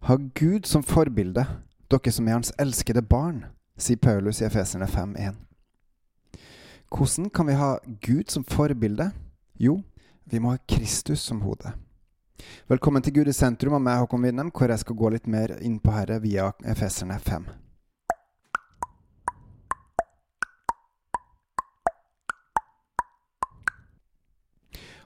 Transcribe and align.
Ha 0.00 0.16
Gud 0.16 0.66
som 0.66 0.82
forbilde, 0.82 1.44
dere 1.90 2.12
som 2.12 2.28
er 2.28 2.38
hans 2.38 2.52
elskede 2.58 3.02
barn, 3.02 3.42
sier 3.78 3.98
Paulus 3.98 4.40
i 4.40 4.46
Efeserne 4.46 4.86
5.1. 4.86 5.34
Hvordan 6.88 7.28
kan 7.34 7.46
vi 7.46 7.56
ha 7.58 7.74
Gud 8.00 8.30
som 8.30 8.44
forbilde? 8.44 9.10
Jo, 9.58 9.82
vi 10.24 10.38
må 10.38 10.54
ha 10.54 10.62
Kristus 10.68 11.20
som 11.20 11.42
hode. 11.42 11.74
Velkommen 12.70 13.02
til 13.02 13.18
Gud 13.18 13.28
i 13.28 13.34
sentrum 13.34 13.74
av 13.74 13.82
meg, 13.82 13.98
Håkon 13.98 14.22
Winnem, 14.24 14.52
hvor 14.54 14.70
jeg 14.70 14.84
skal 14.84 14.96
gå 14.96 15.10
litt 15.12 15.26
mer 15.26 15.56
inn 15.60 15.80
på 15.82 15.92
Herre 15.92 16.20
via 16.22 16.52
Efeserne 16.64 17.18
5. 17.18 17.48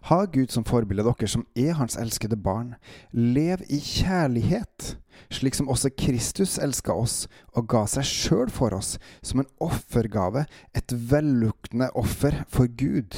Ha 0.09 0.25
Gud 0.25 0.51
som 0.51 0.65
forbilde, 0.67 1.05
dere 1.07 1.29
som 1.31 1.45
er 1.55 1.77
Hans 1.79 1.95
elskede 2.01 2.37
barn. 2.37 2.75
Lev 3.13 3.63
i 3.71 3.79
kjærlighet, 3.79 4.97
slik 5.31 5.55
som 5.55 5.71
også 5.71 5.93
Kristus 5.95 6.57
elska 6.59 6.95
oss 6.95 7.29
og 7.55 7.69
ga 7.71 7.85
seg 7.87 8.09
sjøl 8.09 8.51
for 8.51 8.75
oss, 8.75 8.97
som 9.23 9.43
en 9.43 9.51
offergave, 9.63 10.47
et 10.75 10.91
velluktende 10.91 11.93
offer 11.95 12.43
for 12.51 12.67
Gud. 12.67 13.15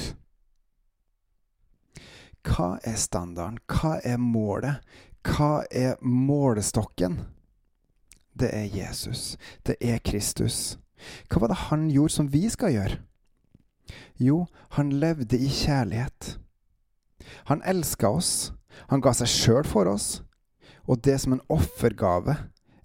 Hva 2.45 2.75
er 2.85 3.01
standarden? 3.01 3.63
Hva 3.65 3.97
er 4.05 4.21
målet? 4.21 4.85
Hva 5.25 5.65
er 5.73 5.97
målestokken? 6.05 7.23
Det 8.37 8.51
er 8.53 8.69
Jesus. 8.69 9.39
Det 9.65 9.79
er 9.81 10.05
Kristus. 10.05 10.77
Hva 11.31 11.41
var 11.41 11.55
det 11.55 11.63
han 11.71 11.89
gjorde 11.89 12.13
som 12.13 12.29
vi 12.29 12.45
skal 12.53 12.77
gjøre? 12.77 13.01
Jo, 14.21 14.45
han 14.77 14.93
levde 15.01 15.39
i 15.41 15.49
kjærlighet. 15.49 16.35
Han 17.51 17.63
elska 17.63 18.09
oss. 18.09 18.53
Han 18.91 19.03
ga 19.05 19.15
seg 19.15 19.31
sjøl 19.31 19.69
for 19.69 19.91
oss. 19.91 20.23
Og 20.89 21.01
det 21.05 21.19
som 21.23 21.37
en 21.37 21.45
offergave. 21.53 22.37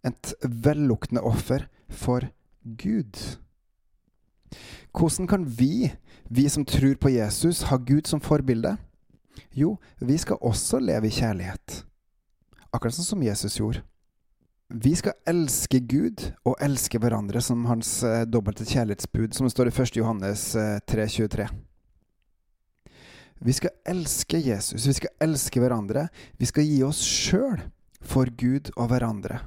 Et 0.06 0.34
velluktende 0.44 1.22
offer 1.22 1.68
for 1.90 2.30
Gud. 2.64 3.18
Hvordan 4.96 5.28
kan 5.28 5.46
vi, 5.46 5.92
vi 6.30 6.50
som 6.50 6.66
tror 6.66 6.96
på 6.96 7.10
Jesus, 7.10 7.62
ha 7.70 7.78
Gud 7.78 8.08
som 8.08 8.22
forbilde? 8.22 8.78
Jo, 9.54 9.78
vi 10.00 10.18
skal 10.18 10.40
også 10.42 10.80
leve 10.80 11.08
i 11.08 11.14
kjærlighet. 11.14 11.84
Akkurat 12.74 12.96
sånn 12.96 13.08
som 13.08 13.24
Jesus 13.24 13.60
gjorde. 13.60 13.84
Vi 14.70 14.92
skal 14.94 15.18
elske 15.26 15.80
Gud 15.82 16.28
og 16.46 16.60
elske 16.62 17.00
hverandre 17.02 17.42
som 17.42 17.64
hans 17.66 18.04
eh, 18.06 18.26
dobbelte 18.30 18.68
kjærlighetsbud, 18.70 19.34
som 19.34 19.48
det 19.48 19.54
står 19.56 19.72
i 19.72 19.74
1. 19.74 19.96
Johannes 19.98 20.44
eh, 20.56 20.78
3,23. 20.86 21.48
Vi 23.40 23.56
skal 23.56 23.72
elske 23.88 24.40
Jesus, 24.44 24.88
vi 24.88 24.96
skal 24.98 25.14
elske 25.24 25.62
hverandre. 25.64 26.08
Vi 26.38 26.48
skal 26.50 26.68
gi 26.68 26.82
oss 26.84 27.00
sjøl 27.04 27.62
for 28.04 28.28
Gud 28.40 28.72
og 28.76 28.90
hverandre. 28.92 29.42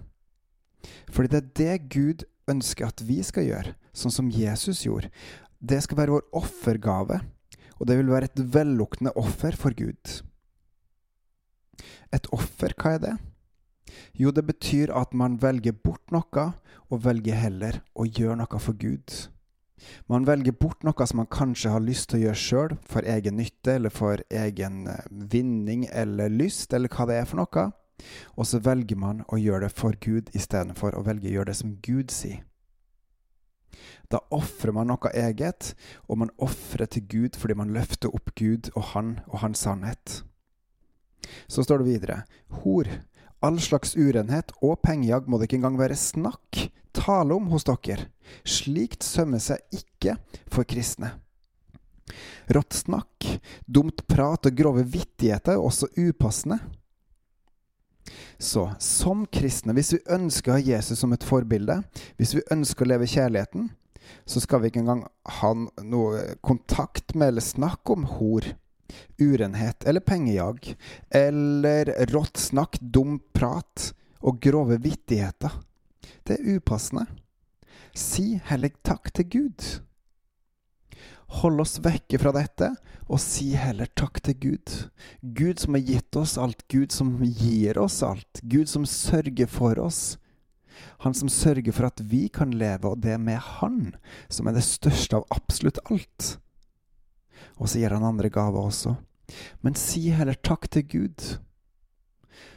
Fordi 1.13 1.29
det 1.29 1.41
er 1.41 1.51
det 1.61 1.91
Gud 1.93 2.25
ønsker 2.51 2.89
at 2.89 3.03
vi 3.05 3.21
skal 3.25 3.47
gjøre, 3.47 3.75
sånn 3.93 4.15
som 4.15 4.31
Jesus 4.33 4.85
gjorde. 4.87 5.13
Det 5.61 5.83
skal 5.85 6.01
være 6.01 6.17
vår 6.17 6.25
offergave, 6.41 7.21
og 7.79 7.89
det 7.89 7.99
vil 7.99 8.11
være 8.11 8.31
et 8.31 8.43
velluktende 8.55 9.13
offer 9.19 9.57
for 9.59 9.77
Gud. 9.77 10.23
Et 12.13 12.33
offer, 12.35 12.75
hva 12.79 12.97
er 12.97 13.05
det? 13.05 13.15
Jo, 14.19 14.33
det 14.33 14.45
betyr 14.49 14.93
at 14.97 15.13
man 15.17 15.39
velger 15.43 15.77
bort 15.77 16.13
noe, 16.15 16.49
og 16.93 17.05
velger 17.07 17.39
heller 17.39 17.81
å 17.97 18.05
gjøre 18.05 18.37
noe 18.41 18.61
for 18.61 18.77
Gud. 18.77 19.15
Man 20.11 20.27
velger 20.29 20.55
bort 20.57 20.85
noe 20.87 21.07
som 21.07 21.23
man 21.23 21.31
kanskje 21.31 21.73
har 21.75 21.85
lyst 21.85 22.11
til 22.11 22.21
å 22.21 22.23
gjøre 22.27 22.43
sjøl, 22.43 22.77
for 22.89 23.07
egen 23.09 23.39
nytte 23.41 23.77
eller 23.79 23.95
for 23.95 24.23
egen 24.31 24.87
eh, 24.91 25.05
vinning 25.11 25.87
eller 25.91 26.33
lyst, 26.33 26.73
eller 26.73 26.93
hva 26.93 27.09
det 27.11 27.19
er 27.21 27.29
for 27.29 27.43
noe, 27.43 27.69
og 28.37 28.49
så 28.49 28.63
velger 28.63 28.99
man 28.99 29.23
å 29.29 29.39
gjøre 29.39 29.69
det 29.69 29.77
for 29.79 29.99
Gud 30.03 30.33
istedenfor 30.37 30.97
å 30.99 31.05
velge 31.07 31.31
å 31.31 31.37
gjøre 31.37 31.53
det 31.53 31.61
som 31.61 31.77
Gud 31.85 32.15
sier. 32.15 32.43
Da 34.13 34.21
ofrer 34.35 34.75
man 34.77 34.91
noe 34.91 35.11
eget, 35.17 35.73
og 36.09 36.21
man 36.21 36.33
ofrer 36.43 36.91
til 36.91 37.07
Gud 37.09 37.39
fordi 37.41 37.57
man 37.57 37.73
løfter 37.73 38.13
opp 38.13 38.35
Gud 38.37 38.69
og 38.75 38.93
Han 38.93 39.15
og 39.31 39.41
Hans 39.41 39.65
sannhet. 39.65 40.21
Så 41.49 41.65
står 41.65 41.81
det 41.81 41.89
videre 41.89 42.19
Hor, 42.61 42.89
all 43.41 43.59
slags 43.63 43.97
urenhet 43.97 44.53
og 44.61 44.83
pengejag 44.85 45.29
må 45.29 45.39
det 45.39 45.49
ikke 45.49 45.63
engang 45.63 45.81
være 45.81 45.97
snakk, 45.97 46.67
tale 46.97 47.35
om 47.35 47.51
hos 47.53 47.67
dere. 47.69 48.09
Slikt 48.45 49.05
sømmer 49.07 49.43
seg 49.43 49.63
ikke 49.75 50.17
for 50.51 50.69
kristne. 50.69 51.15
Rått 52.53 52.77
snakk, 52.83 53.27
dumt 53.67 54.05
prat 54.11 54.49
og 54.49 54.57
grove 54.57 54.85
vittigheter 54.85 55.57
er 55.57 55.63
også 55.63 55.89
upassende. 55.97 56.59
Så 58.39 58.67
som 58.83 59.23
kristne, 59.31 59.75
hvis 59.77 59.93
vi 59.95 60.03
ønsker 60.11 60.51
å 60.51 60.57
ha 60.59 60.65
Jesus 60.65 60.99
som 61.01 61.15
et 61.15 61.25
forbilde, 61.25 61.79
hvis 62.19 62.35
vi 62.35 62.43
ønsker 62.51 62.85
å 62.85 62.93
leve 62.93 63.09
kjærligheten, 63.09 63.71
så 64.27 64.43
skal 64.43 64.63
vi 64.63 64.73
ikke 64.73 64.83
engang 64.83 65.05
ha 65.39 65.53
noe 65.55 66.25
kontakt 66.45 67.15
med 67.15 67.33
eller 67.33 67.45
snakk 67.45 67.93
om 67.95 68.05
hor, 68.19 68.45
urenhet 69.23 69.87
eller 69.89 70.05
pengejag, 70.05 70.75
eller 71.15 71.93
rått 72.11 72.43
snakk, 72.43 72.81
dum 72.81 73.21
prat 73.33 73.93
og 74.23 74.43
grove 74.43 74.81
vittigheter. 74.83 75.55
Det 76.27 76.39
er 76.39 76.57
upassende. 76.57 77.07
Si 77.95 78.41
heller 78.49 78.73
takk 78.87 79.11
til 79.13 79.29
Gud. 79.29 79.67
Hold 81.41 81.63
oss 81.65 81.79
vekke 81.81 82.19
fra 82.21 82.33
dette, 82.37 82.69
og 83.09 83.21
si 83.21 83.53
heller 83.57 83.89
takk 83.97 84.21
til 84.25 84.37
Gud. 84.41 84.73
Gud 85.23 85.61
som 85.63 85.77
har 85.77 85.85
gitt 85.87 86.17
oss 86.21 86.37
alt, 86.41 86.65
Gud 86.73 86.93
som 86.93 87.15
gir 87.25 87.81
oss 87.81 88.03
alt, 88.05 88.43
Gud 88.43 88.69
som 88.69 88.85
sørger 88.89 89.49
for 89.49 89.81
oss. 89.81 90.03
Han 91.05 91.15
som 91.15 91.29
sørger 91.33 91.73
for 91.73 91.89
at 91.89 92.01
vi 92.05 92.27
kan 92.33 92.53
leve, 92.57 92.89
og 92.89 93.01
det 93.05 93.19
med 93.21 93.41
Han, 93.61 93.95
som 94.29 94.49
er 94.49 94.57
det 94.57 94.65
største 94.67 95.21
av 95.21 95.27
absolutt 95.33 95.81
alt. 95.91 96.37
Og 97.61 97.69
så 97.69 97.81
gir 97.81 97.95
han 97.95 98.05
andre 98.07 98.31
gaver 98.33 98.61
også. 98.61 98.97
Men 99.65 99.77
si 99.79 100.09
heller 100.13 100.37
takk 100.37 100.69
til 100.73 100.87
Gud, 100.89 101.27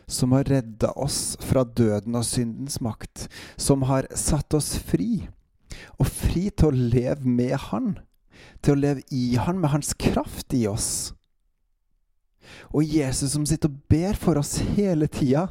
som 0.07 0.35
har 0.35 0.47
redda 0.49 0.91
oss 0.91 1.35
fra 1.41 1.63
døden 1.65 2.17
og 2.17 2.25
syndens 2.27 2.79
makt, 2.83 3.27
som 3.57 3.85
har 3.89 4.07
satt 4.15 4.53
oss 4.57 4.75
fri, 4.77 5.27
og 5.99 6.09
fri 6.09 6.49
til 6.51 6.71
å 6.71 6.89
leve 6.95 7.27
med 7.27 7.57
Han, 7.69 7.95
til 8.61 8.75
å 8.75 8.81
leve 8.81 9.05
i 9.11 9.35
Han 9.41 9.59
med 9.61 9.73
Hans 9.73 9.93
kraft 9.97 10.53
i 10.55 10.65
oss. 10.69 11.13
Og 12.71 12.85
Jesus 12.85 13.33
som 13.33 13.45
sitter 13.47 13.71
og 13.71 13.85
ber 13.89 14.17
for 14.19 14.39
oss 14.39 14.57
hele 14.75 15.07
tida. 15.11 15.47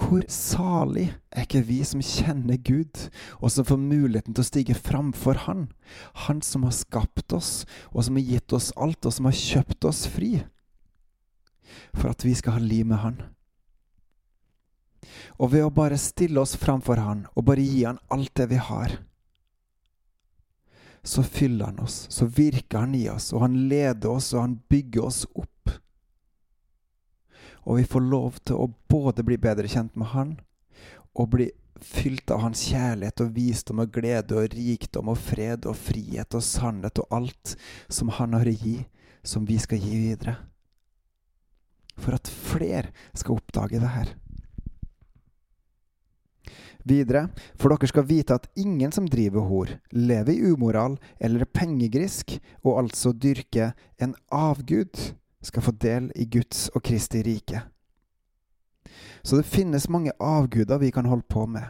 Hvor 0.00 0.22
salig 0.32 1.10
er 1.34 1.44
ikke 1.44 1.64
vi 1.66 1.80
som 1.84 2.00
kjenner 2.04 2.56
Gud, 2.64 3.10
og 3.42 3.50
som 3.52 3.66
får 3.68 3.80
muligheten 3.82 4.34
til 4.34 4.42
å 4.42 4.48
stige 4.48 4.76
framfor 4.78 5.44
Han, 5.46 5.68
Han 6.26 6.40
som 6.46 6.64
har 6.64 6.74
skapt 6.76 7.34
oss, 7.36 7.66
og 7.92 8.06
som 8.06 8.16
har 8.16 8.36
gitt 8.36 8.54
oss 8.56 8.70
alt, 8.76 9.04
og 9.04 9.12
som 9.12 9.28
har 9.28 9.36
kjøpt 9.36 9.86
oss 9.90 10.06
fri, 10.10 10.38
for 12.00 12.14
at 12.14 12.24
vi 12.24 12.34
skal 12.38 12.56
ha 12.56 12.64
liv 12.64 12.88
med 12.88 13.02
Han. 13.04 13.20
Og 15.40 15.52
ved 15.52 15.64
å 15.64 15.74
bare 15.74 16.00
stille 16.00 16.40
oss 16.40 16.56
framfor 16.60 17.00
Han, 17.04 17.26
og 17.36 17.46
bare 17.48 17.64
gi 17.64 17.84
Han 17.84 18.00
alt 18.12 18.34
det 18.40 18.50
vi 18.50 18.60
har, 18.60 18.98
så 21.04 21.22
fyller 21.24 21.70
Han 21.70 21.84
oss, 21.86 22.02
så 22.12 22.26
virker 22.26 22.84
Han 22.84 22.96
i 22.98 23.06
oss, 23.12 23.30
og 23.32 23.46
Han 23.46 23.56
leder 23.68 24.16
oss, 24.16 24.32
og 24.34 24.44
Han 24.44 24.58
bygger 24.68 25.08
oss 25.08 25.24
opp 25.32 25.50
og 27.62 27.76
vi 27.76 27.84
får 27.84 28.00
lov 28.00 28.38
til 28.44 28.56
å 28.58 28.70
både 28.90 29.24
bli 29.26 29.36
bedre 29.40 29.68
kjent 29.70 29.96
med 30.00 30.12
Han, 30.14 30.36
og 31.14 31.32
bli 31.34 31.50
fylt 31.80 32.30
av 32.32 32.42
Hans 32.44 32.62
kjærlighet 32.68 33.22
og 33.24 33.34
visdom 33.36 33.82
og 33.84 33.92
glede 33.94 34.36
og 34.36 34.54
rikdom 34.54 35.12
og 35.12 35.20
fred 35.20 35.68
og 35.68 35.76
frihet 35.78 36.36
og 36.36 36.44
sannhet 36.44 36.98
og 37.02 37.16
alt 37.20 37.54
som 37.88 38.12
Han 38.18 38.36
har 38.38 38.48
å 38.48 38.56
gi, 38.56 38.78
som 39.22 39.46
vi 39.48 39.58
skal 39.60 39.82
gi 39.82 40.00
videre. 40.08 40.36
For 42.00 42.16
at 42.16 42.28
flere 42.28 42.90
skal 43.14 43.38
oppdage 43.38 43.80
det 43.80 43.94
her. 43.94 44.14
Videre, 46.88 47.26
for 47.60 47.72
dere 47.72 47.88
skal 47.90 48.06
vite 48.08 48.36
at 48.38 48.46
ingen 48.58 48.92
som 48.92 49.08
driver 49.08 49.44
hor, 49.44 49.72
lever 49.92 50.32
i 50.32 50.52
umoral 50.52 50.96
eller 51.20 51.44
pengegrisk, 51.44 52.38
og 52.64 52.78
altså 52.84 53.12
dyrker 53.12 53.74
en 54.00 54.14
avgud, 54.32 55.12
skal 55.42 55.64
få 55.64 55.72
del 55.80 56.10
i 56.20 56.26
Guds 56.28 56.68
og 56.74 56.82
Kristi 56.84 57.22
rike. 57.24 57.62
Så 59.24 59.36
det 59.36 59.48
finnes 59.48 59.88
mange 59.92 60.12
avguder 60.20 60.80
vi 60.80 60.90
kan 60.92 61.08
holde 61.08 61.28
på 61.28 61.46
med. 61.46 61.68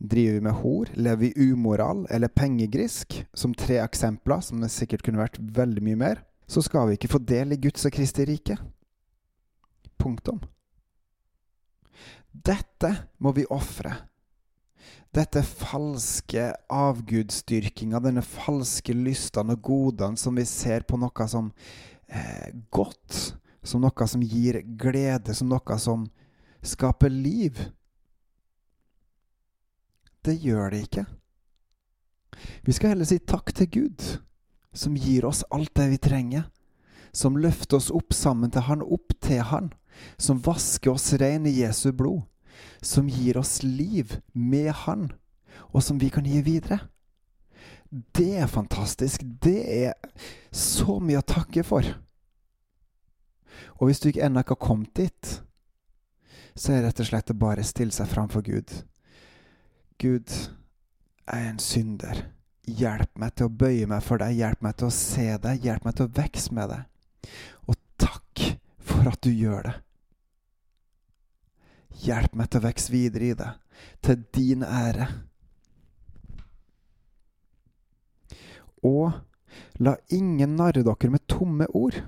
Driver 0.00 0.38
vi 0.38 0.44
med 0.46 0.56
hor, 0.62 0.90
lever 0.94 1.20
vi 1.26 1.50
umoral 1.52 2.06
eller 2.10 2.32
pengegrisk, 2.32 3.18
som 3.34 3.54
tre 3.54 3.78
eksempler, 3.82 4.40
som 4.40 4.62
det 4.62 4.72
sikkert 4.72 5.04
kunne 5.04 5.20
vært 5.20 5.38
veldig 5.38 5.84
mye 5.84 6.00
mer, 6.00 6.22
så 6.48 6.62
skal 6.62 6.88
vi 6.88 6.96
ikke 6.96 7.10
få 7.12 7.22
del 7.22 7.54
i 7.54 7.60
Guds 7.60 7.86
og 7.86 7.94
Kristi 7.94 8.26
rike. 8.26 8.56
Punktum. 9.98 10.40
Dette 12.30 12.92
må 13.18 13.32
vi 13.36 13.46
ofre. 13.50 13.94
Dette 15.16 15.40
falske 15.46 16.50
avgudsdyrkinga, 16.72 18.02
denne 18.04 18.24
falske 18.26 18.92
lystene 18.92 19.56
og 19.56 19.62
godene 19.64 20.20
som 20.20 20.36
vi 20.36 20.44
ser 20.48 20.84
på 20.84 20.98
noe 21.00 21.28
som 21.30 21.48
eh, 22.08 22.52
godt, 22.74 23.36
som 23.64 23.80
noe 23.80 24.08
som 24.10 24.24
gir 24.24 24.60
glede, 24.78 25.34
som 25.34 25.48
noe 25.48 25.78
som 25.80 26.04
skaper 26.66 27.12
liv. 27.12 27.62
Det 30.26 30.36
gjør 30.42 30.74
det 30.74 30.82
ikke. 30.84 31.06
Vi 32.66 32.74
skal 32.76 32.92
heller 32.92 33.08
si 33.08 33.18
takk 33.22 33.54
til 33.56 33.70
Gud, 33.72 34.04
som 34.76 34.98
gir 34.98 35.24
oss 35.24 35.44
alt 35.54 35.72
det 35.78 35.88
vi 35.94 36.02
trenger, 36.02 36.48
som 37.16 37.38
løfter 37.40 37.78
oss 37.78 37.88
opp 37.94 38.12
sammen 38.12 38.52
til 38.52 38.66
Han, 38.68 38.82
opp 38.82 39.14
til 39.24 39.40
Han, 39.48 39.70
som 40.16 40.40
vasker 40.42 40.94
oss 40.94 41.12
ren 41.20 41.46
i 41.46 41.58
Jesu 41.60 41.90
blod, 41.92 42.22
som 42.80 43.08
gir 43.08 43.38
oss 43.40 43.62
liv 43.62 44.18
med 44.32 44.72
Han, 44.86 45.10
og 45.72 45.82
som 45.82 45.98
vi 45.98 46.10
kan 46.10 46.26
gi 46.26 46.42
videre. 46.44 46.80
Det 47.90 48.36
er 48.40 48.46
fantastisk. 48.50 49.22
Det 49.22 49.60
er 49.86 49.94
så 50.52 50.98
mye 51.00 51.20
å 51.20 51.26
takke 51.26 51.62
for. 51.64 51.86
Og 53.78 53.88
hvis 53.88 54.00
du 54.00 54.10
ikke 54.10 54.24
ennå 54.26 54.42
ikke 54.42 54.56
har 54.56 54.66
kommet 54.66 54.92
dit, 54.96 55.32
så 56.56 56.72
er 56.72 56.80
det 56.80 56.90
rett 56.90 57.02
og 57.04 57.10
slett 57.10 57.32
å 57.32 57.38
bare 57.40 57.66
stille 57.66 57.94
seg 57.94 58.08
framfor 58.10 58.44
Gud. 58.46 58.72
Gud, 60.00 60.32
jeg 61.26 61.44
er 61.44 61.50
en 61.50 61.62
synder. 61.62 62.22
Hjelp 62.66 63.12
meg 63.20 63.36
til 63.36 63.48
å 63.48 63.56
bøye 63.62 63.88
meg 63.88 64.02
for 64.04 64.20
deg. 64.20 64.36
Hjelp 64.40 64.64
meg 64.64 64.76
til 64.76 64.88
å 64.88 64.94
se 64.94 65.28
deg. 65.42 65.64
Hjelp 65.64 65.86
meg 65.86 65.96
til 65.96 66.08
å 66.08 66.14
vokse 66.16 66.56
med 66.56 66.72
deg. 66.72 67.32
Og 67.68 67.78
takk 68.00 68.46
for 68.82 69.12
at 69.12 69.20
du 69.24 69.30
gjør 69.30 69.68
det. 69.70 69.76
Hjelp 71.90 72.34
meg 72.36 72.50
til 72.50 72.60
å 72.60 72.66
vokse 72.66 72.92
videre 72.92 73.30
i 73.30 73.36
det, 73.38 73.52
til 74.04 74.24
din 74.34 74.64
ære. 74.66 75.08
Og 78.86 79.16
la 79.80 79.96
ingen 80.12 80.56
narre 80.58 80.84
dere 80.86 81.10
med 81.10 81.26
tomme 81.30 81.66
ord. 81.74 82.02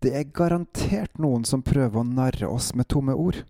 Det 0.00 0.14
er 0.16 0.30
garantert 0.32 1.18
noen 1.20 1.44
som 1.44 1.64
prøver 1.64 2.00
å 2.00 2.06
narre 2.06 2.48
oss 2.48 2.70
med 2.74 2.88
tomme 2.88 3.12
ord. 3.12 3.42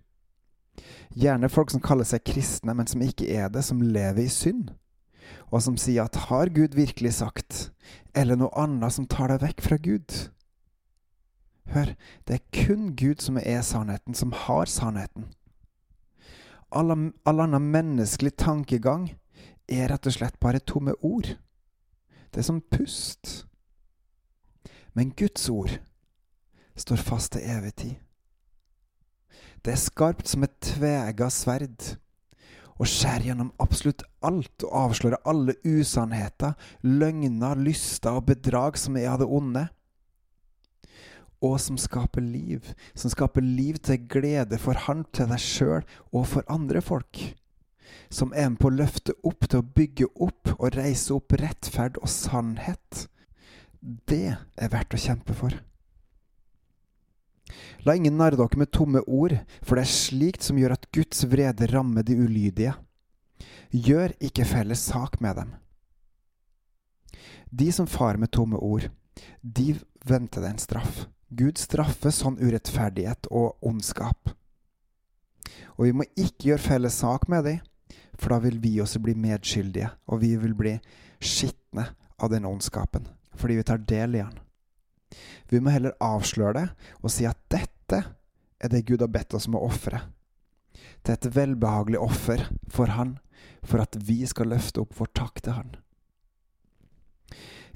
Gjerne 1.15 1.51
folk 1.51 1.71
som 1.71 1.83
kaller 1.83 2.07
seg 2.07 2.25
kristne, 2.27 2.73
men 2.75 2.87
som 2.87 3.03
ikke 3.03 3.29
er 3.31 3.51
det, 3.51 3.63
som 3.67 3.83
lever 3.83 4.25
i 4.25 4.31
synd. 4.31 4.71
Og 5.51 5.61
som 5.63 5.77
sier 5.77 6.03
at 6.03 6.15
'har 6.15 6.49
Gud 6.49 6.75
virkelig 6.75 7.13
sagt', 7.13 7.71
eller 8.15 8.35
noe 8.35 8.51
annet 8.55 8.93
som 8.93 9.05
tar 9.05 9.27
deg 9.27 9.41
vekk 9.41 9.61
fra 9.61 9.77
Gud. 9.77 10.31
Hør, 11.69 11.93
det 12.27 12.35
er 12.35 12.65
kun 12.65 12.95
Gud 12.95 13.21
som 13.21 13.37
er 13.37 13.61
sannheten, 13.61 14.13
som 14.13 14.31
har 14.31 14.65
sannheten. 14.65 15.29
All, 16.71 16.91
all 17.25 17.43
annen 17.43 17.71
menneskelig 17.71 18.33
tankegang 18.39 19.11
er 19.71 19.91
rett 19.91 20.07
og 20.07 20.15
slett 20.15 20.39
bare 20.39 20.63
tomme 20.63 20.95
ord. 21.03 21.35
Det 22.31 22.41
er 22.41 22.47
som 22.47 22.61
pust. 22.71 23.45
Men 24.93 25.13
Guds 25.15 25.49
ord 25.49 25.77
står 26.75 27.03
fast 27.03 27.35
til 27.35 27.47
evig 27.47 27.75
tid. 27.75 27.95
Det 29.61 29.75
er 29.75 29.83
skarpt 29.83 30.27
som 30.27 30.43
et 30.43 30.55
tvega 30.63 31.29
sverd 31.29 31.93
og 32.81 32.89
skjærer 32.89 33.27
gjennom 33.29 33.51
absolutt 33.61 34.01
alt 34.25 34.63
og 34.65 34.71
avslører 34.87 35.21
alle 35.29 35.53
usannheter, 35.67 36.55
løgner, 36.81 37.59
lyster 37.61 38.17
og 38.17 38.25
bedrag 38.31 38.79
som 38.81 38.97
er 38.97 39.11
av 39.11 39.21
det 39.21 39.29
onde 39.29 39.67
og 41.41 41.57
som 41.61 41.77
skaper 41.81 42.21
liv. 42.23 42.73
Som 42.93 43.11
skaper 43.13 43.43
liv 43.45 43.79
til 43.83 44.05
glede 44.09 44.59
for 44.61 44.77
Han, 44.87 45.05
til 45.13 45.29
deg 45.31 45.41
sjøl 45.41 45.81
og 46.11 46.27
for 46.29 46.45
andre 46.51 46.81
folk. 46.85 47.21
Som 48.11 48.33
er 48.35 48.51
med 48.51 48.59
på 48.61 48.69
å 48.69 48.75
løfte 48.75 49.15
opp 49.27 49.47
til 49.47 49.61
å 49.61 49.67
bygge 49.77 50.07
opp 50.21 50.53
og 50.57 50.77
reise 50.77 51.15
opp 51.15 51.33
rettferd 51.41 51.99
og 52.01 52.11
sannhet. 52.11 53.07
Det 53.81 54.37
er 54.37 54.71
verdt 54.71 54.95
å 54.95 55.01
kjempe 55.01 55.35
for. 55.35 55.55
La 57.83 57.95
ingen 57.97 58.15
narre 58.19 58.37
dere 58.37 58.59
med 58.59 58.71
tomme 58.71 59.01
ord, 59.07 59.33
for 59.65 59.75
det 59.75 59.87
er 59.87 59.95
slikt 59.95 60.45
som 60.45 60.59
gjør 60.59 60.75
at 60.77 60.87
Guds 60.93 61.25
vrede 61.27 61.67
rammer 61.71 62.05
de 62.05 62.15
ulydige. 62.19 62.75
Gjør 63.71 64.13
ikke 64.21 64.45
felles 64.47 64.83
sak 64.91 65.17
med 65.23 65.39
dem. 65.39 65.55
De 67.49 67.71
som 67.73 67.87
far 67.89 68.19
med 68.21 68.31
tomme 68.31 68.59
ord, 68.61 68.87
de 69.41 69.73
venter 70.07 70.45
en 70.47 70.61
straff. 70.61 71.07
Gud 71.31 71.59
straffer 71.61 72.11
sånn 72.11 72.39
urettferdighet 72.41 73.29
og 73.31 73.55
ondskap. 73.63 74.33
Og 75.77 75.87
vi 75.87 75.93
må 75.95 76.05
ikke 76.19 76.51
gjøre 76.51 76.65
felles 76.65 76.97
sak 76.99 77.29
med 77.31 77.45
dem, 77.47 77.61
for 78.19 78.35
da 78.35 78.41
vil 78.43 78.59
vi 78.61 78.75
også 78.83 78.99
bli 79.01 79.15
medskyldige, 79.17 79.89
og 80.11 80.21
vi 80.21 80.35
vil 80.37 80.53
bli 80.57 80.75
skitne 81.23 81.87
av 82.21 82.33
den 82.33 82.45
ondskapen, 82.45 83.07
fordi 83.33 83.57
vi 83.61 83.67
tar 83.67 83.81
del 83.87 84.17
i 84.19 84.23
den. 84.25 84.41
Vi 85.49 85.59
må 85.59 85.71
heller 85.73 85.95
avsløre 86.03 86.53
det 86.59 86.67
og 87.01 87.11
si 87.11 87.25
at 87.27 87.39
dette 87.51 88.01
er 88.61 88.71
det 88.71 88.85
Gud 88.87 89.01
har 89.01 89.11
bedt 89.11 89.33
oss 89.35 89.47
om 89.49 89.57
å 89.57 89.65
ofre. 89.67 90.03
Til 91.01 91.15
et 91.15 91.29
velbehagelig 91.35 91.99
offer 91.99 92.43
for 92.71 92.93
Han, 92.95 93.17
for 93.63 93.81
at 93.81 93.97
vi 93.97 94.21
skal 94.29 94.51
løfte 94.53 94.83
opp 94.83 94.93
vår 94.99 95.09
takk 95.17 95.41
til 95.41 95.57
Han. 95.57 95.73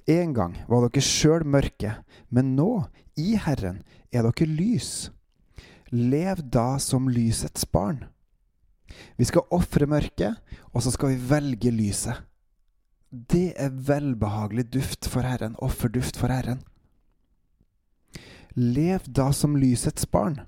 En 0.06 0.36
gang 0.38 0.54
var 0.70 0.86
dere 0.86 1.02
sjøl 1.02 1.44
mørke, 1.50 1.96
men 2.30 2.54
nå, 2.58 2.86
i 3.18 3.34
Herren, 3.42 3.82
er 4.14 4.28
dere 4.28 4.46
lys. 4.46 5.10
Lev 5.90 6.44
da 6.54 6.76
som 6.82 7.10
lysets 7.10 7.66
barn. 7.66 8.04
Vi 9.18 9.26
skal 9.26 9.50
ofre 9.56 9.88
mørket, 9.90 10.38
og 10.74 10.86
så 10.86 10.94
skal 10.94 11.16
vi 11.16 11.30
velge 11.32 11.74
lyset. 11.74 12.22
Det 13.10 13.56
er 13.58 13.74
velbehagelig 13.74 14.68
duft 14.78 15.10
for 15.10 15.26
Herren, 15.26 15.58
offerduft 15.58 16.20
for 16.22 16.30
Herren. 16.30 16.62
Lev 18.54 19.10
da 19.10 19.32
som 19.34 19.58
lysets 19.58 20.06
barn. 20.06 20.44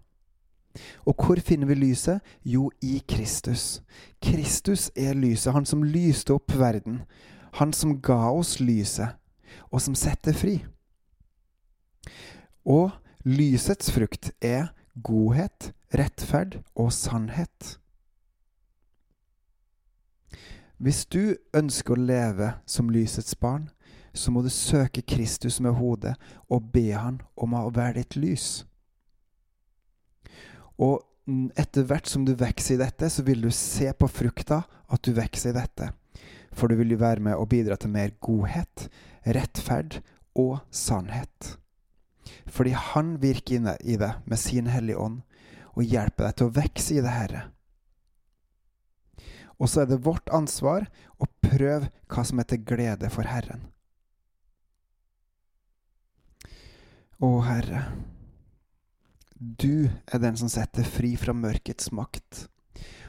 Og 1.09 1.17
hvor 1.17 1.41
finner 1.41 1.65
vi 1.65 1.81
lyset? 1.81 2.21
Jo, 2.45 2.69
i 2.81 3.01
Kristus. 3.09 3.81
Kristus 4.21 4.91
er 4.95 5.17
lyset, 5.17 5.53
han 5.53 5.65
som 5.65 5.81
lyste 5.81 6.35
opp 6.37 6.53
verden. 6.53 7.07
Han 7.57 7.73
som 7.73 7.97
ga 8.05 8.27
oss 8.29 8.59
lyset 8.61 9.17
og 9.71 9.81
som 9.83 9.95
setter 9.97 10.35
fri. 10.37 10.59
Og 12.67 12.91
lysets 13.27 13.91
frukt 13.93 14.31
er 14.43 14.71
godhet, 15.03 15.71
rettferd 15.93 16.61
og 16.75 16.91
sannhet. 16.93 17.77
Hvis 20.77 21.05
du 21.09 21.37
ønsker 21.57 21.95
å 21.95 22.05
leve 22.05 22.51
som 22.69 22.91
lysets 22.93 23.35
barn, 23.39 23.69
så 24.13 24.31
må 24.33 24.41
du 24.41 24.49
søke 24.53 25.01
Kristus 25.01 25.59
med 25.61 25.77
hodet 25.77 26.15
og 26.49 26.71
be 26.73 26.89
han 26.93 27.21
om 27.37 27.53
å 27.57 27.69
være 27.73 28.01
ditt 28.01 28.17
lys. 28.17 28.65
Og 30.77 31.01
etter 31.57 31.85
hvert 31.87 32.09
som 32.09 32.25
du 32.25 32.33
vokser 32.37 32.77
i 32.77 32.81
dette, 32.81 33.09
så 33.09 33.25
vil 33.25 33.41
du 33.43 33.49
se 33.53 33.89
på 33.93 34.09
frukta 34.09 34.61
at 34.87 35.03
du 35.03 35.13
vokser 35.17 35.51
i 35.51 35.57
dette. 35.57 35.91
For 36.57 36.69
du 36.69 36.77
vil 36.79 36.95
jo 36.95 37.01
være 37.01 37.21
med 37.21 37.37
og 37.37 37.51
bidra 37.53 37.77
til 37.77 37.93
mer 37.93 38.15
godhet, 38.23 38.87
rettferd 39.25 39.99
og 40.37 40.59
sannhet. 40.73 41.57
Fordi 42.49 42.73
Han 42.73 43.17
virker 43.21 43.59
inne 43.59 43.77
i 43.81 43.97
det 43.97 44.15
med 44.25 44.41
sin 44.41 44.67
Hellige 44.67 44.97
Ånd 44.97 45.21
og 45.77 45.85
hjelper 45.85 46.25
deg 46.25 46.37
til 46.37 46.49
å 46.49 46.55
vokse 46.57 46.97
i 46.97 47.03
det 47.05 47.13
Herre. 47.13 47.43
Og 49.57 49.69
så 49.69 49.83
er 49.83 49.89
det 49.89 50.03
vårt 50.05 50.29
ansvar 50.33 50.87
å 51.17 51.29
prøve 51.41 51.89
hva 52.09 52.23
som 52.25 52.41
er 52.41 52.49
til 52.49 52.63
glede 52.65 53.09
for 53.13 53.29
Herren. 53.29 53.67
Å 57.17 57.29
Herre, 57.41 57.81
du 59.37 59.89
er 59.89 60.21
den 60.21 60.37
som 60.37 60.49
setter 60.49 60.85
fri 60.85 61.15
fra 61.17 61.33
mørkets 61.33 61.89
makt, 61.93 62.45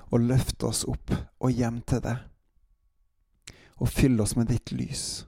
og 0.09 0.25
løfter 0.25 0.71
oss 0.71 0.87
opp 0.89 1.13
og 1.13 1.53
hjem 1.53 1.83
til 1.89 2.01
deg, 2.05 2.23
og 3.79 3.91
fyll 3.91 4.21
oss 4.21 4.35
med 4.37 4.51
ditt 4.51 4.73
lys. 4.75 5.25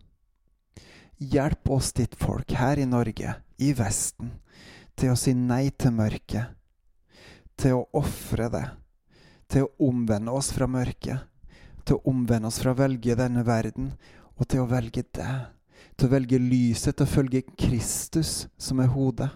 Hjelp 1.21 1.71
oss, 1.71 1.93
ditt 1.93 2.17
folk, 2.19 2.53
her 2.57 2.81
i 2.81 2.87
Norge, 2.89 3.35
i 3.61 3.73
Vesten, 3.77 4.33
til 4.97 5.13
å 5.13 5.19
si 5.19 5.35
nei 5.37 5.69
til 5.71 5.93
mørket, 5.95 6.57
til 7.61 7.77
å 7.77 7.87
ofre 8.01 8.49
det, 8.53 8.65
til 9.51 9.67
å 9.67 9.91
omvende 9.91 10.33
oss 10.33 10.51
fra 10.57 10.69
mørket, 10.71 11.27
til 11.85 11.99
å 11.99 12.13
omvende 12.13 12.49
oss 12.49 12.61
fra 12.63 12.73
å 12.73 12.79
velge 12.79 13.19
denne 13.19 13.45
verden, 13.47 13.93
og 14.41 14.49
til 14.49 14.65
å 14.65 14.71
velge 14.71 15.05
deg, 15.13 15.51
til 15.97 16.09
å 16.09 16.15
velge 16.15 16.41
lyset, 16.41 16.97
til 16.97 17.05
å 17.05 17.15
følge 17.15 17.45
Kristus, 17.53 18.49
som 18.57 18.81
er 18.81 18.93
hodet. 18.95 19.29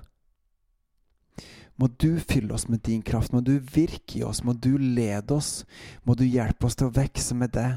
Må 1.76 1.90
du 2.00 2.16
fylle 2.23 2.54
oss 2.54 2.68
med 2.71 2.85
din 2.87 3.02
kraft, 3.02 3.35
må 3.35 3.42
du 3.44 3.59
virke 3.59 4.21
i 4.21 4.25
oss, 4.25 4.44
må 4.47 4.54
du 4.54 4.76
lede 4.78 5.35
oss, 5.35 5.64
må 6.06 6.14
du 6.14 6.25
hjelpe 6.25 6.68
oss 6.68 6.78
til 6.78 6.88
å 6.88 6.94
vokse 6.94 7.35
med 7.37 7.52
det 7.56 7.71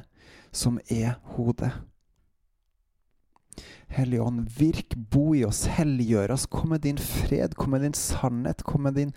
som 0.51 0.79
er 0.89 1.17
hodet. 1.35 1.71
Hellige 3.87 4.21
Ånd, 4.21 4.49
virk, 4.57 4.95
bo 4.95 5.31
i 5.35 5.45
oss, 5.47 5.63
helliggjør 5.71 6.33
oss. 6.35 6.45
Kom 6.51 6.73
med 6.75 6.83
din 6.83 6.99
fred, 6.99 7.55
kom 7.55 7.71
med 7.71 7.85
din 7.87 7.95
sannhet, 7.95 8.63
kom 8.67 8.83
med 8.83 8.97
din 8.99 9.13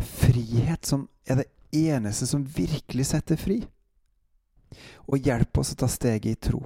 frihet, 0.00 0.86
som 0.86 1.08
er 1.28 1.42
det 1.42 1.50
eneste 1.74 2.26
som 2.26 2.46
virkelig 2.56 3.10
setter 3.12 3.38
fri. 3.38 3.60
Og 5.06 5.20
hjelp 5.22 5.60
oss 5.60 5.74
å 5.74 5.78
ta 5.84 5.90
steget 5.90 6.32
i 6.32 6.40
tro 6.48 6.64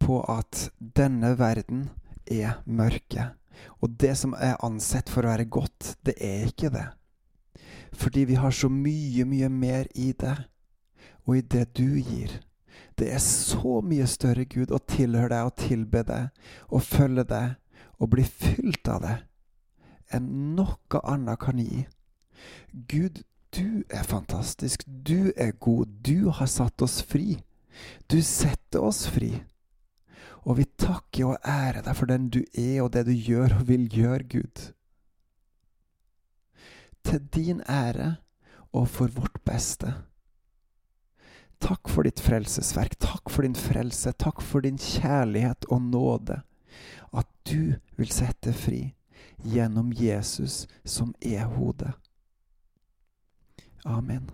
på 0.00 0.22
at 0.32 0.70
denne 0.78 1.34
verden 1.36 1.90
er 2.24 2.62
mørke. 2.64 3.34
Og 3.84 3.92
det 4.00 4.14
som 4.16 4.32
er 4.32 4.56
ansett 4.64 5.12
for 5.12 5.26
å 5.26 5.34
være 5.34 5.50
godt, 5.52 5.96
det 6.08 6.16
er 6.24 6.48
ikke 6.48 6.72
det. 6.72 6.86
Fordi 8.00 8.24
vi 8.30 8.38
har 8.40 8.54
så 8.54 8.70
mye, 8.72 9.26
mye 9.28 9.50
mer 9.52 9.90
i 9.94 10.12
det, 10.16 10.36
og 11.26 11.36
i 11.36 11.44
det 11.44 11.66
du 11.76 11.98
gir. 12.00 12.38
Det 12.98 13.08
er 13.12 13.22
så 13.24 13.80
mye 13.84 14.06
større, 14.10 14.44
Gud, 14.44 14.70
å 14.70 14.78
tilhøre 14.78 15.32
deg 15.32 15.48
og 15.48 15.56
tilbe 15.60 16.04
deg 16.06 16.28
og 16.68 16.84
følge 16.84 17.24
deg 17.30 17.56
og 18.00 18.12
bli 18.14 18.24
fylt 18.24 18.88
av 18.88 19.02
det 19.04 19.16
enn 20.14 20.54
noe 20.56 21.00
annet 21.06 21.40
kan 21.42 21.60
gi. 21.62 21.84
Gud, 22.90 23.22
du 23.54 23.82
er 23.90 24.06
fantastisk. 24.06 24.84
Du 24.86 25.32
er 25.36 25.52
god. 25.52 25.86
Du 26.06 26.30
har 26.34 26.50
satt 26.50 26.82
oss 26.82 27.00
fri. 27.02 27.40
Du 28.10 28.20
setter 28.22 28.82
oss 28.82 29.06
fri. 29.10 29.32
Og 30.46 30.60
vi 30.60 30.66
takker 30.80 31.32
og 31.32 31.46
ærer 31.46 31.82
deg 31.84 31.96
for 31.96 32.10
den 32.10 32.30
du 32.32 32.40
er, 32.54 32.80
og 32.82 32.92
det 32.94 33.04
du 33.08 33.12
gjør 33.12 33.60
og 33.60 33.66
vil 33.68 33.86
gjøre, 33.92 34.24
Gud. 34.24 34.62
Til 37.04 37.26
din 37.34 37.62
ære 37.68 38.16
og 38.72 38.88
for 38.88 39.12
vårt 39.12 39.40
beste. 39.44 39.92
Takk 41.60 41.88
for 41.92 42.06
ditt 42.08 42.20
frelsesverk. 42.20 42.96
Takk 42.98 43.30
for 43.30 43.44
din 43.44 43.54
frelse. 43.54 44.12
Takk 44.12 44.42
for 44.42 44.64
din 44.64 44.78
kjærlighet 44.80 45.68
og 45.68 45.82
nåde. 45.82 46.40
At 47.12 47.28
du 47.44 47.76
vil 47.96 48.12
sette 48.12 48.52
fri 48.56 48.94
gjennom 49.44 49.92
Jesus, 49.92 50.66
som 50.84 51.14
er 51.20 51.44
hodet. 51.56 51.92
Amen. 53.84 54.30